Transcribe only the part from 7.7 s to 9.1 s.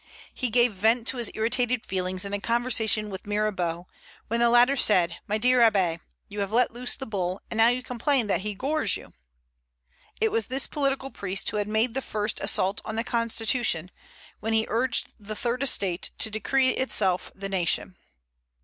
complain that he gores